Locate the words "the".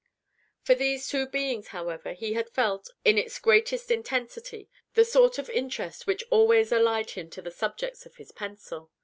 4.95-5.05, 7.43-7.51